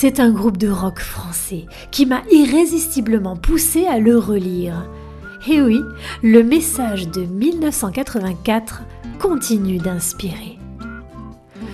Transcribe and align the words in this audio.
c'est 0.00 0.20
un 0.20 0.30
groupe 0.30 0.58
de 0.58 0.68
rock 0.68 1.00
français 1.00 1.66
qui 1.90 2.06
m'a 2.06 2.22
irrésistiblement 2.30 3.34
poussé 3.34 3.84
à 3.86 3.98
le 3.98 4.16
relire. 4.16 4.88
Et 5.48 5.60
oui, 5.60 5.80
le 6.22 6.44
message 6.44 7.08
de 7.08 7.22
1984 7.22 8.82
continue 9.18 9.78
d'inspirer. 9.78 10.56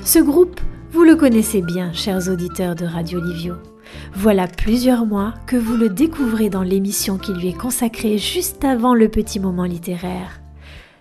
Ce 0.07 0.19
groupe, 0.19 0.59
vous 0.93 1.05
le 1.05 1.17
connaissez 1.17 1.61
bien, 1.61 1.93
chers 1.93 2.31
auditeurs 2.31 2.75
de 2.75 2.87
Radio 2.87 3.21
Livio. 3.21 3.57
Voilà 4.15 4.49
plusieurs 4.49 5.05
mois 5.05 5.35
que 5.47 5.57
vous 5.57 5.77
le 5.77 5.91
découvrez 5.91 6.49
dans 6.49 6.63
l'émission 6.63 7.19
qui 7.19 7.35
lui 7.35 7.49
est 7.49 7.61
consacrée 7.61 8.17
juste 8.17 8.65
avant 8.65 8.95
le 8.95 9.11
petit 9.11 9.39
moment 9.39 9.65
littéraire. 9.65 10.41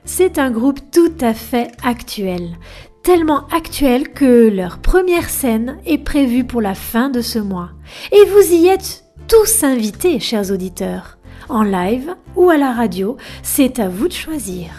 C'est 0.04 0.40
un 0.40 0.52
groupe 0.52 0.82
tout 0.92 1.14
à 1.22 1.34
fait 1.34 1.72
actuel, 1.86 2.58
tellement 3.04 3.46
actuel 3.50 4.10
que 4.14 4.50
leur 4.50 4.80
première 4.80 5.30
scène 5.30 5.78
est 5.86 5.98
prévue 5.98 6.46
pour 6.46 6.62
la 6.62 6.74
fin 6.74 7.10
de 7.10 7.22
ce 7.22 7.38
mois. 7.38 7.72
Et 8.12 8.26
vous 8.26 8.54
y 8.54 8.68
êtes 8.68 9.04
tous 9.28 9.64
invités, 9.64 10.20
chers 10.20 10.52
auditeurs, 10.52 11.18
en 11.50 11.64
live 11.64 12.16
ou 12.36 12.50
à 12.50 12.58
la 12.58 12.72
radio, 12.72 13.18
c'est 13.44 13.80
à 13.80 13.90
vous 13.90 14.08
de 14.08 14.14
choisir. 14.14 14.70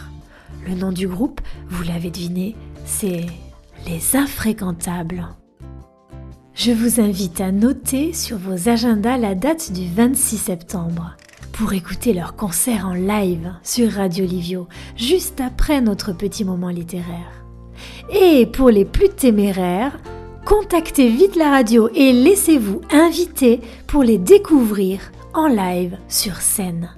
Le 0.67 0.75
nom 0.75 0.91
du 0.91 1.07
groupe, 1.07 1.43
vous 1.69 1.83
l'avez 1.85 2.11
deviné, 2.11 2.57
c'est 2.87 3.27
Les 3.87 4.17
Infréquentables. 4.17 5.29
Je 6.55 6.73
vous 6.73 7.01
invite 7.01 7.41
à 7.43 7.53
noter 7.53 8.15
sur 8.15 8.39
vos 8.39 8.71
agendas 8.71 9.19
la 9.19 9.35
date 9.35 9.73
du 9.73 9.87
26 9.87 10.39
septembre 10.39 11.17
pour 11.53 11.75
écouter 11.75 12.15
leur 12.15 12.37
concert 12.37 12.87
en 12.87 12.95
live 12.95 13.53
sur 13.63 13.93
Radio 13.93 14.25
Livio, 14.25 14.67
juste 14.97 15.41
après 15.41 15.81
notre 15.81 16.13
petit 16.13 16.45
moment 16.45 16.71
littéraire. 16.71 17.44
Et 18.11 18.47
pour 18.47 18.71
les 18.71 18.85
plus 18.85 19.09
téméraires, 19.09 19.99
contactez 20.45 21.09
vite 21.09 21.37
la 21.37 21.51
radio 21.51 21.89
et 21.95 22.13
laissez-vous 22.13 22.81
inviter 22.91 23.61
pour 23.87 24.03
les 24.03 24.19
découvrir 24.19 25.01
en 25.35 25.47
live 25.47 25.97
sur 26.09 26.37
scène. 26.37 26.91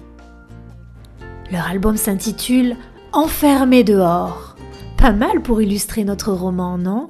Leur 1.50 1.66
album 1.68 1.96
s'intitule 1.96 2.76
Enfermé 3.12 3.84
dehors. 3.84 4.56
Pas 4.98 5.12
mal 5.12 5.40
pour 5.42 5.62
illustrer 5.62 6.04
notre 6.04 6.32
roman, 6.32 6.76
non? 6.76 7.08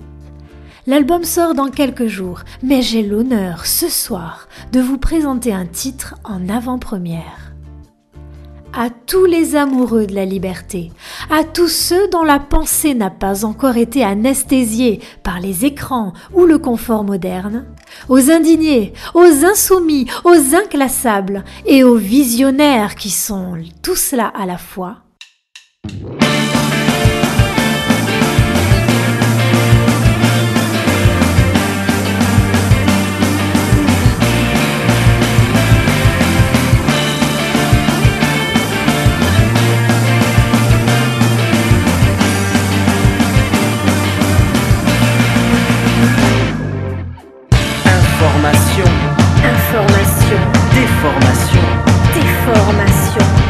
L'album 0.86 1.24
sort 1.24 1.54
dans 1.54 1.70
quelques 1.70 2.06
jours, 2.06 2.42
mais 2.62 2.80
j'ai 2.80 3.02
l'honneur 3.02 3.66
ce 3.66 3.88
soir 3.88 4.46
de 4.70 4.80
vous 4.80 4.98
présenter 4.98 5.52
un 5.52 5.66
titre 5.66 6.14
en 6.22 6.48
avant-première. 6.48 7.45
À 8.78 8.90
tous 8.90 9.24
les 9.24 9.56
amoureux 9.56 10.06
de 10.06 10.14
la 10.14 10.26
liberté, 10.26 10.92
à 11.30 11.44
tous 11.44 11.68
ceux 11.68 12.08
dont 12.08 12.24
la 12.24 12.38
pensée 12.38 12.92
n'a 12.92 13.08
pas 13.08 13.46
encore 13.46 13.78
été 13.78 14.04
anesthésiée 14.04 15.00
par 15.22 15.40
les 15.40 15.64
écrans 15.64 16.12
ou 16.34 16.44
le 16.44 16.58
confort 16.58 17.02
moderne, 17.02 17.64
aux 18.10 18.30
indignés, 18.30 18.92
aux 19.14 19.46
insoumis, 19.46 20.06
aux 20.24 20.54
inclassables 20.54 21.42
et 21.64 21.84
aux 21.84 21.96
visionnaires 21.96 22.96
qui 22.96 23.08
sont 23.08 23.54
tous 23.82 24.12
là 24.12 24.30
à 24.38 24.44
la 24.44 24.58
fois, 24.58 25.05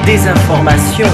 Désinformation. 0.07 1.09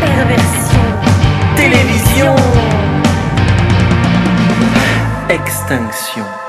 Perversion. 0.00 0.84
Télévision. 1.56 2.34
Extinction. 5.28 6.43